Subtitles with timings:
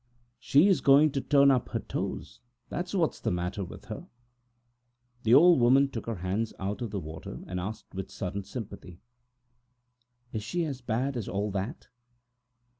[0.39, 4.07] "She is going to turn up her toes, that's what's the matter with her!"
[5.21, 8.99] The old woman took her hands out of the water and asked with sudden sympathy:
[10.33, 11.89] "Is she as bad as all that?"